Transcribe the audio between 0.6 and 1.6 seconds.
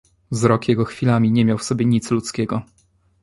jego chwilami nie miał